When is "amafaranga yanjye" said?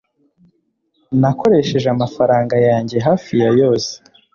1.95-2.97